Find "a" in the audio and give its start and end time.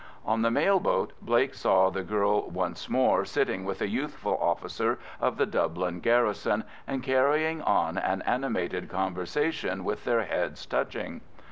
3.83-3.87